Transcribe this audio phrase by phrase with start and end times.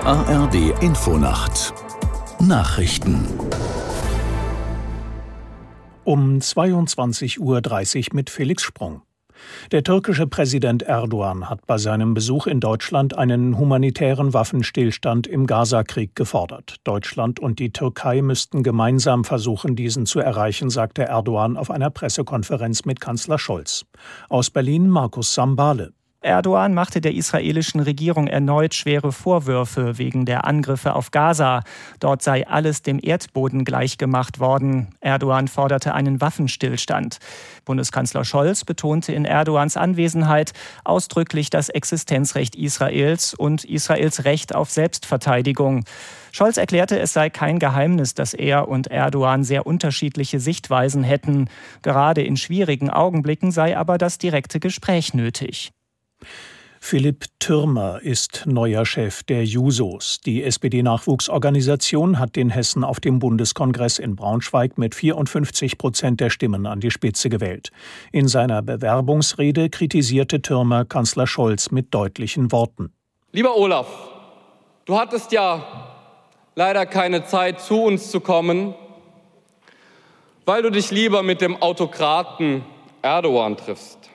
[0.00, 1.74] ARD Infonacht
[2.40, 3.26] Nachrichten
[6.04, 9.02] um 22.30 Uhr mit Felix Sprung.
[9.72, 16.16] Der türkische Präsident Erdogan hat bei seinem Besuch in Deutschland einen humanitären Waffenstillstand im Gazakrieg
[16.16, 16.76] gefordert.
[16.84, 22.84] Deutschland und die Türkei müssten gemeinsam versuchen, diesen zu erreichen, sagte Erdogan auf einer Pressekonferenz
[22.84, 23.84] mit Kanzler Scholz.
[24.28, 25.92] Aus Berlin Markus Sambale.
[26.24, 31.62] Erdogan machte der israelischen Regierung erneut schwere Vorwürfe wegen der Angriffe auf Gaza.
[32.00, 34.88] Dort sei alles dem Erdboden gleichgemacht worden.
[35.00, 37.18] Erdogan forderte einen Waffenstillstand.
[37.66, 45.84] Bundeskanzler Scholz betonte in Erdogans Anwesenheit ausdrücklich das Existenzrecht Israels und Israels Recht auf Selbstverteidigung.
[46.32, 51.50] Scholz erklärte, es sei kein Geheimnis, dass er und Erdogan sehr unterschiedliche Sichtweisen hätten.
[51.82, 55.74] Gerade in schwierigen Augenblicken sei aber das direkte Gespräch nötig.
[56.86, 60.20] Philipp Türmer ist neuer Chef der Jusos.
[60.20, 66.66] Die SPD-Nachwuchsorganisation hat den Hessen auf dem Bundeskongress in Braunschweig mit 54 Prozent der Stimmen
[66.66, 67.70] an die Spitze gewählt.
[68.12, 72.92] In seiner Bewerbungsrede kritisierte Türmer Kanzler Scholz mit deutlichen Worten.
[73.32, 73.88] Lieber Olaf,
[74.84, 75.64] du hattest ja
[76.54, 78.74] leider keine Zeit, zu uns zu kommen,
[80.44, 82.62] weil du dich lieber mit dem Autokraten
[83.00, 84.10] Erdogan triffst.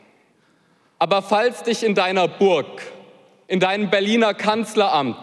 [0.99, 2.81] Aber falls dich in deiner Burg,
[3.47, 5.17] in deinem Berliner Kanzleramt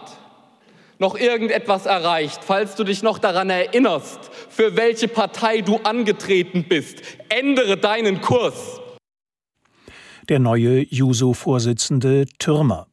[0.99, 7.03] noch irgendetwas erreicht, falls du dich noch daran erinnerst, für welche Partei du angetreten bist,
[7.29, 8.81] ändere deinen Kurs.
[10.27, 12.87] Der neue Juso-Vorsitzende Türmer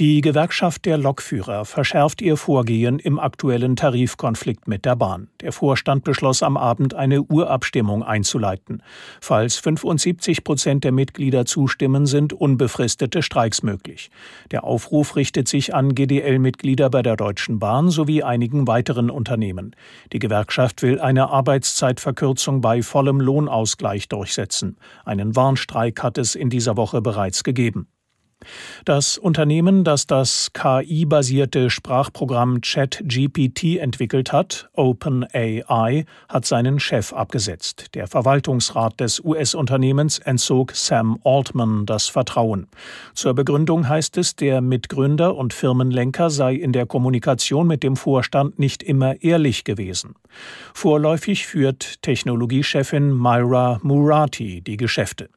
[0.00, 5.28] die Gewerkschaft der Lokführer verschärft ihr Vorgehen im aktuellen Tarifkonflikt mit der Bahn.
[5.40, 8.82] Der Vorstand beschloss am Abend eine Urabstimmung einzuleiten.
[9.20, 14.10] Falls 75 Prozent der Mitglieder zustimmen, sind unbefristete Streiks möglich.
[14.50, 19.76] Der Aufruf richtet sich an GDL-Mitglieder bei der Deutschen Bahn sowie einigen weiteren Unternehmen.
[20.12, 24.76] Die Gewerkschaft will eine Arbeitszeitverkürzung bei vollem Lohnausgleich durchsetzen.
[25.04, 27.86] Einen Warnstreik hat es in dieser Woche bereits gegeben.
[28.84, 37.94] Das Unternehmen, das das KI-basierte Sprachprogramm ChatGPT entwickelt hat, OpenAI, hat seinen Chef abgesetzt.
[37.94, 42.68] Der Verwaltungsrat des US-Unternehmens entzog Sam Altman das Vertrauen.
[43.14, 48.58] Zur Begründung heißt es, der Mitgründer und Firmenlenker sei in der Kommunikation mit dem Vorstand
[48.58, 50.14] nicht immer ehrlich gewesen.
[50.74, 55.28] Vorläufig führt Technologiechefin Myra Murati die Geschäfte.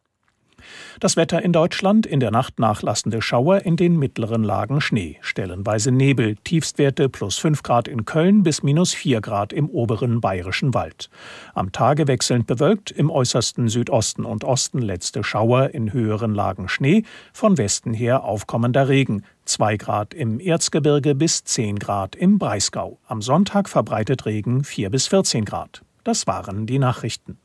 [1.00, 5.92] Das Wetter in Deutschland in der Nacht nachlassende Schauer, in den mittleren Lagen Schnee, stellenweise
[5.92, 11.10] Nebel, Tiefstwerte plus 5 Grad in Köln bis minus 4 Grad im oberen bayerischen Wald.
[11.54, 17.04] Am Tage wechselnd bewölkt, im äußersten Südosten und Osten letzte Schauer, in höheren Lagen Schnee,
[17.34, 23.00] von Westen her aufkommender Regen, 2 Grad im Erzgebirge bis 10 Grad im Breisgau.
[23.08, 25.82] Am Sonntag verbreitet Regen 4 bis 14 Grad.
[26.04, 27.38] Das waren die Nachrichten.